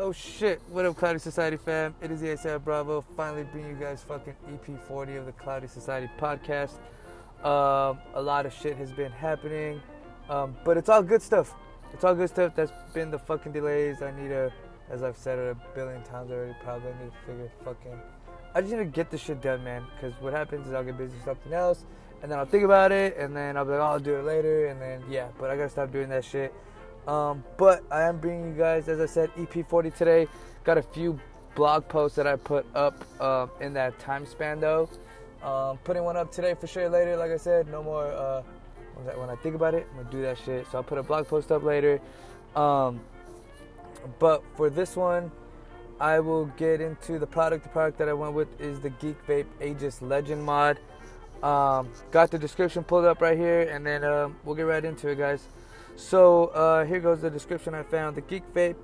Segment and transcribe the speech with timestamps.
[0.00, 1.92] Oh shit, what up, Cloudy Society fam?
[2.00, 6.08] It is the ASAP Bravo, finally bringing you guys fucking EP40 of the Cloudy Society
[6.20, 6.74] podcast.
[7.42, 9.80] Um, a lot of shit has been happening,
[10.30, 11.52] um, but it's all good stuff.
[11.92, 12.54] It's all good stuff.
[12.54, 14.00] That's been the fucking delays.
[14.00, 14.52] I need to,
[14.88, 18.00] as I've said it a billion times already, probably need to figure fucking.
[18.54, 19.84] I just need to get this shit done, man.
[19.96, 21.86] Because what happens is I'll get busy with something else,
[22.22, 24.24] and then I'll think about it, and then I'll be like, oh, I'll do it
[24.24, 25.26] later, and then yeah.
[25.40, 26.54] But I gotta stop doing that shit.
[27.08, 30.26] Um, but I am bringing you guys, as I said, EP40 today.
[30.62, 31.18] Got a few
[31.54, 34.90] blog posts that I put up uh, in that time span though.
[35.42, 37.16] Um, putting one up today for sure later.
[37.16, 38.04] Like I said, no more.
[38.04, 38.42] Uh,
[39.16, 40.66] when I think about it, I'm gonna do that shit.
[40.70, 41.98] So I'll put a blog post up later.
[42.54, 43.00] Um,
[44.18, 45.32] but for this one,
[46.00, 47.62] I will get into the product.
[47.62, 50.78] The product that I went with is the Geek Vape Aegis Legend mod.
[51.42, 55.08] Um, got the description pulled up right here, and then uh, we'll get right into
[55.08, 55.46] it, guys.
[55.98, 58.16] So uh, here goes the description I found.
[58.16, 58.76] The Geek Vape,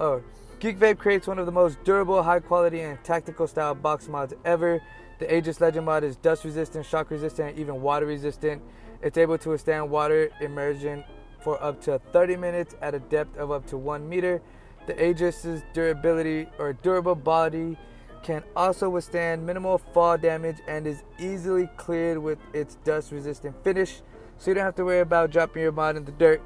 [0.00, 0.22] oh,
[0.58, 4.32] Geek Vape creates one of the most durable, high quality, and tactical style box mods
[4.46, 4.80] ever.
[5.18, 8.62] The Aegis Legend mod is dust resistant, shock resistant, and even water resistant.
[9.02, 11.04] It's able to withstand water immersion
[11.44, 14.40] for up to 30 minutes at a depth of up to 1 meter.
[14.86, 17.76] The Aegis's durability or durable body
[18.22, 24.00] can also withstand minimal fall damage and is easily cleared with its dust resistant finish,
[24.38, 26.40] so you don't have to worry about dropping your mod in the dirt.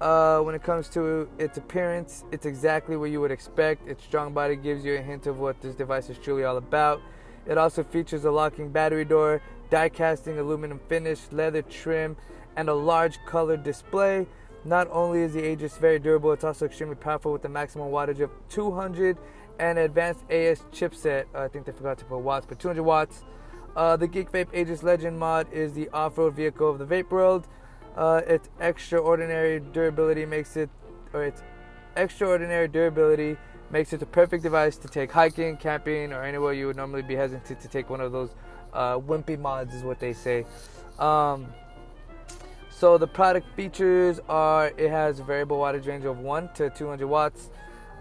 [0.00, 3.86] Uh, when it comes to its appearance, it's exactly what you would expect.
[3.86, 7.02] Its strong body gives you a hint of what this device is truly all about.
[7.46, 12.16] It also features a locking battery door, die casting aluminum finish, leather trim,
[12.56, 14.26] and a large color display.
[14.64, 18.20] Not only is the Aegis very durable, it's also extremely powerful with a maximum wattage
[18.20, 19.18] of 200
[19.58, 21.26] and advanced AS chipset.
[21.34, 23.24] Uh, I think they forgot to put watts, but 200 watts.
[23.76, 27.46] Uh, the Geek Vape Aegis Legend mod is the off-road vehicle of the vape world.
[27.96, 30.70] Uh, its extraordinary durability makes it,
[31.12, 31.42] or its
[31.96, 33.36] extraordinary durability
[33.70, 37.14] makes it the perfect device to take hiking, camping, or anywhere you would normally be
[37.14, 38.34] hesitant to take one of those
[38.72, 40.44] uh, wimpy mods, is what they say.
[40.98, 41.52] Um,
[42.70, 47.06] so the product features are: it has a variable wattage range of one to 200
[47.06, 47.50] watts.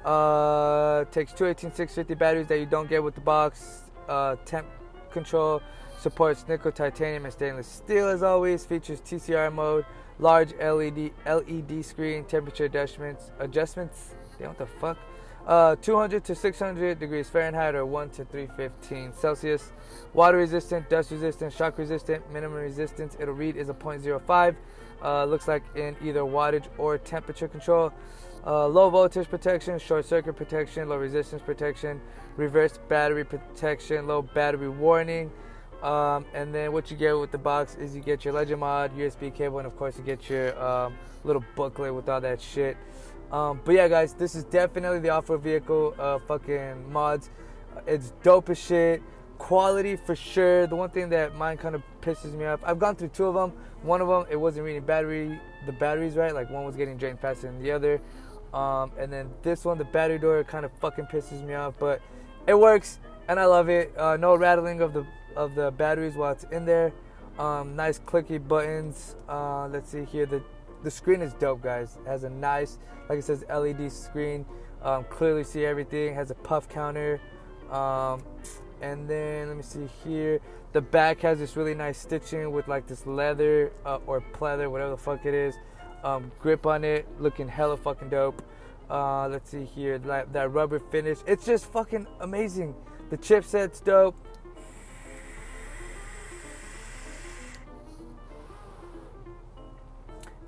[0.06, 3.84] Uh, takes two 18650 batteries that you don't get with the box.
[4.08, 4.66] Uh, temp
[5.12, 5.62] control
[6.00, 8.66] Supports nickel, titanium, and stainless steel as always.
[8.66, 9.86] Features TCR mode,
[10.18, 13.32] large LED LED screen, temperature adjustments.
[13.40, 14.12] Adjustments.
[14.38, 14.98] Damn, what the fuck?
[15.46, 19.72] Uh, 200 to 600 degrees Fahrenheit or 1 to 315 Celsius.
[20.14, 23.18] Water resistant, dust resistant, shock resistant, minimum resistance.
[23.20, 24.56] It'll read is a 0.05.
[25.02, 27.92] Uh, looks like in either wattage or temperature control.
[28.46, 32.00] Uh, low voltage protection, short circuit protection, low resistance protection,
[32.38, 35.30] reverse battery protection, low battery warning.
[35.84, 38.96] Um, and then what you get with the box is you get your Legend Mod,
[38.98, 42.76] USB cable, and of course you get your um, little booklet with all that shit.
[43.32, 47.30] Um, but yeah, guys, this is definitely the off-road vehicle uh, fucking mods.
[47.88, 49.02] It's dope as shit.
[49.38, 50.68] Quality for sure.
[50.68, 52.60] The one thing that mine kind of pisses me off.
[52.64, 53.54] I've gone through two of them.
[53.84, 56.34] One of them it wasn't reading battery the batteries right.
[56.34, 58.02] Like one was getting drained faster than the other.
[58.54, 62.02] Um, and then this one, the battery door kind of fucking pisses me off, but
[62.48, 63.94] it works and I love it.
[63.96, 66.94] Uh, no rattling of the of the batteries while it's in there.
[67.38, 69.16] Um, nice clicky buttons.
[69.28, 70.26] Uh, let's see here.
[70.26, 70.44] The
[70.84, 71.98] the screen is dope, guys.
[72.06, 72.78] It has a nice,
[73.10, 74.46] like it says, LED screen.
[74.82, 76.14] Um, clearly see everything.
[76.16, 77.20] Has a puff counter.
[77.70, 78.24] Um,
[78.82, 80.40] and then let me see here.
[80.72, 84.92] The back has this really nice stitching with like this leather uh, or pleather, whatever
[84.92, 85.56] the fuck it is.
[86.04, 88.42] Um, grip on it, looking hella fucking dope.
[88.90, 91.20] Uh, let's see here, that, that rubber finish.
[91.28, 92.74] It's just fucking amazing.
[93.10, 94.16] The chipset's dope.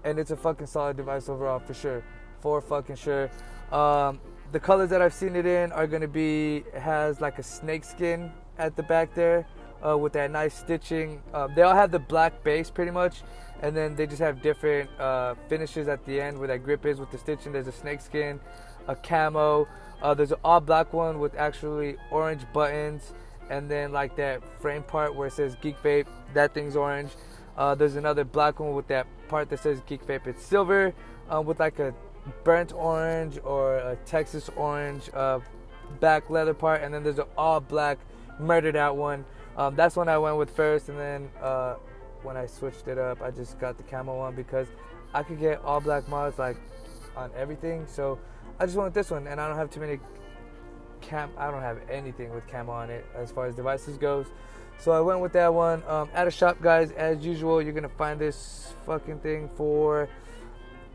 [0.04, 2.04] And it's a fucking solid device overall for sure,
[2.40, 3.30] for fucking sure.
[3.72, 4.20] Um,
[4.52, 8.32] the colors that I've seen it in are gonna be has like a snake skin
[8.58, 9.46] at the back there
[9.86, 11.22] uh, with that nice stitching.
[11.34, 13.22] Um, they all have the black base pretty much,
[13.62, 17.00] and then they just have different uh, finishes at the end where that grip is
[17.00, 17.52] with the stitching.
[17.52, 18.40] There's a snake skin,
[18.88, 19.68] a camo.
[20.02, 23.14] Uh, there's an all black one with actually orange buttons,
[23.50, 27.12] and then like that frame part where it says Geek Vape, that thing's orange.
[27.58, 30.28] Uh, there's another black one with that part that says Geek Vape.
[30.28, 30.94] It's silver
[31.34, 31.94] uh, with like a
[32.44, 35.40] burnt orange or a Texas orange uh,
[36.02, 37.98] back leather part, and then there's an all black
[38.40, 39.26] murdered out one.
[39.58, 41.76] Um, that's one I went with first, and then uh,
[42.24, 44.68] when I switched it up, I just got the camo one because
[45.14, 46.58] I could get all black mods like
[47.16, 47.88] on everything.
[47.88, 48.20] So
[48.60, 50.00] I just went with this one, and I don't have too many
[51.02, 51.30] cam.
[51.38, 54.28] I don't have anything with camo on it as far as devices goes.
[54.80, 55.84] So I went with that one.
[55.88, 60.10] Um, at a shop, guys, as usual, you're gonna find this fucking thing for,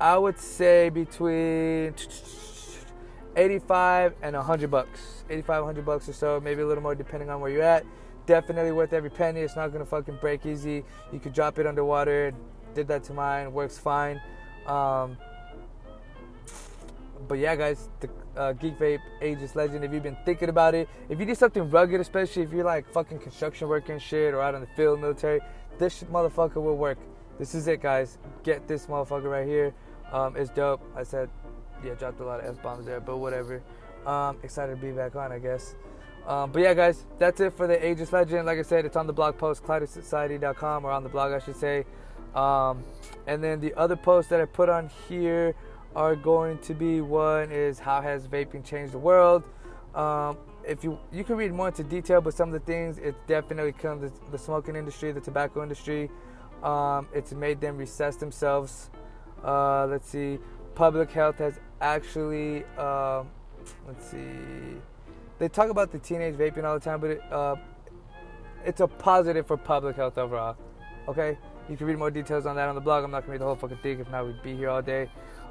[0.01, 1.95] I would say between
[3.37, 5.25] 85 and 100 bucks.
[5.31, 7.85] 85, 100 bucks or so, maybe a little more depending on where you're at.
[8.27, 9.41] Definitely worth every penny.
[9.41, 10.85] It's not gonna fucking break easy.
[11.13, 12.33] You could drop it underwater.
[12.75, 14.21] Did that to mine, works fine.
[14.67, 15.17] Um,
[17.29, 19.85] but yeah, guys, the uh, Geek Vape Aegis Legend.
[19.85, 22.89] If you've been thinking about it, if you need something rugged, especially if you're like
[22.91, 25.41] fucking construction working shit or out in the field, military,
[25.79, 26.99] this motherfucker will work.
[27.39, 28.19] This is it, guys.
[28.43, 29.75] Get this motherfucker right here.
[30.13, 30.81] Um, it's dope.
[30.97, 31.29] I said,
[31.85, 33.63] yeah, dropped a lot of f bombs there, but whatever.
[34.07, 35.75] Um, excited to be back on, I guess.
[36.27, 38.47] Um, but yeah, guys, that's it for the Aegis Legend.
[38.47, 41.57] Like I said, it's on the blog post, cloudysociety.com, or on the blog, I should
[41.57, 41.85] say.
[42.35, 42.85] Um,
[43.27, 45.55] and then the other post that I put on here
[45.97, 49.43] are going to be one is how has vaping changed the world.
[49.95, 53.15] Um, if you you can read more into detail, but some of the things it
[53.27, 56.11] definitely comes the, the smoking industry, the tobacco industry.
[56.63, 58.91] Um, it's made them recess themselves.
[59.43, 60.39] Uh, let's see,
[60.75, 62.65] public health has actually.
[62.77, 63.23] Uh,
[63.89, 64.19] let's see,
[65.39, 67.57] they talk about the teenage vaping all the time, but it, uh,
[68.67, 70.57] it's a positive for public health overall.
[71.09, 71.39] Okay,
[71.71, 73.03] you can read more details on that on the blog.
[73.03, 73.99] I'm not gonna read the whole fucking thing.
[73.99, 75.09] If not, we'd be here all day.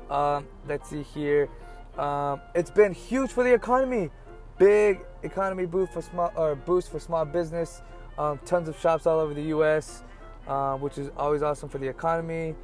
[0.09, 1.49] Um, let's see here.
[1.97, 4.09] Um, it's been huge for the economy.
[4.57, 7.81] Big economy boost for small or boost for small business.
[8.17, 10.03] Um, tons of shops all over the U.S.,
[10.47, 12.55] uh, which is always awesome for the economy.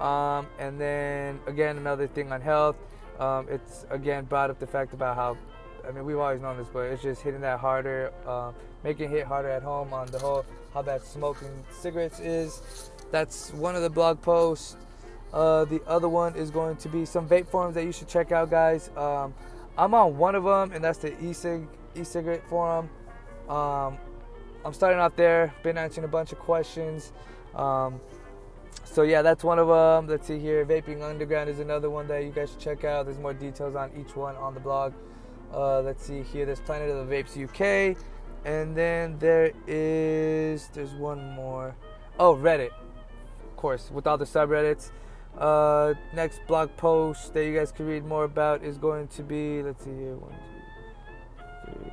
[0.00, 2.76] Um, and then again, another thing on health.
[3.18, 5.36] Um, it's again brought up the fact about how,
[5.86, 8.52] I mean, we've always known this, but it's just hitting that harder, uh,
[8.82, 12.90] making it hit harder at home on the whole how bad smoking cigarettes is.
[13.10, 14.76] That's one of the blog posts.
[15.32, 18.32] Uh, the other one is going to be some vape forums that you should check
[18.32, 18.90] out, guys.
[18.96, 19.34] Um,
[19.78, 22.88] I'm on one of them, and that's the e-cig e-cigarette forum.
[23.48, 23.98] Um,
[24.64, 25.54] I'm starting out there.
[25.62, 27.12] Been answering a bunch of questions.
[27.54, 28.00] Um,
[28.84, 30.08] so yeah, that's one of them.
[30.08, 30.64] Let's see here.
[30.64, 33.06] Vaping Underground is another one that you guys should check out.
[33.06, 34.92] There's more details on each one on the blog.
[35.52, 36.44] Uh, let's see here.
[36.44, 37.96] There's Planet of the Vapes UK,
[38.44, 41.74] and then there is there's one more.
[42.18, 44.90] Oh, Reddit, of course, with all the subreddits.
[45.40, 49.62] Uh, next blog post that you guys can read more about is going to be
[49.62, 50.34] let's see here one,
[51.64, 51.92] two, three.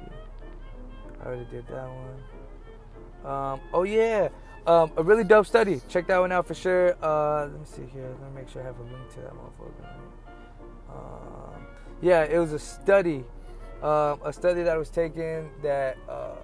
[1.21, 3.33] I already did that one.
[3.33, 4.27] Um, oh yeah,
[4.65, 5.79] um, a really dope study.
[5.87, 6.97] Check that one out for sure.
[7.01, 8.09] Uh, let me see here.
[8.21, 9.95] Let me make sure I have a link to that motherfucker.
[10.89, 11.67] Um,
[12.01, 13.23] yeah, it was a study,
[13.81, 16.35] um, a study that was taken that uh,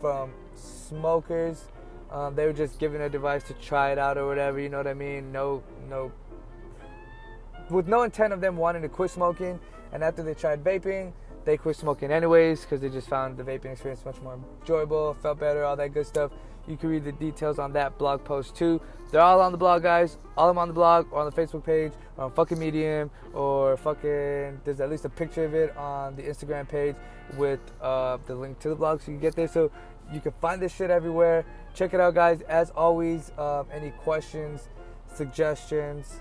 [0.00, 1.66] from smokers.
[2.10, 4.58] Um, they were just given a device to try it out or whatever.
[4.58, 5.30] You know what I mean?
[5.30, 6.10] No, no
[7.70, 9.58] with no intent of them wanting to quit smoking.
[9.92, 11.12] And after they tried vaping,
[11.44, 15.40] they quit smoking anyways because they just found the vaping experience much more enjoyable, felt
[15.40, 16.32] better, all that good stuff.
[16.66, 18.82] You can read the details on that blog post too.
[19.10, 20.18] They're all on the blog, guys.
[20.36, 23.10] All of them on the blog or on the Facebook page or on fucking Medium
[23.32, 24.60] or fucking.
[24.64, 26.94] There's at least a picture of it on the Instagram page
[27.38, 29.48] with uh, the link to the blog so you can get there.
[29.48, 29.70] So
[30.12, 31.46] you can find this shit everywhere.
[31.74, 32.42] Check it out, guys.
[32.42, 34.68] As always, um, any questions,
[35.14, 36.20] suggestions,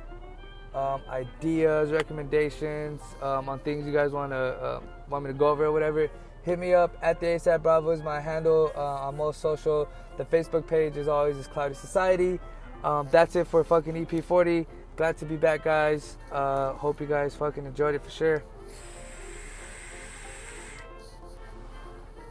[0.78, 4.80] um, ideas, recommendations um, on things you guys want to uh,
[5.10, 6.10] want me to go over or whatever,
[6.44, 9.90] hit me up at the ASAP Bravo is my handle uh, on most social.
[10.18, 12.40] The Facebook page is always is Cloudy Society.
[12.84, 14.68] Um, that's it for fucking EP40.
[14.96, 16.18] Glad to be back, guys.
[16.32, 18.44] Uh, hope you guys fucking enjoyed it for sure.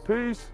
[0.06, 0.46] Peace.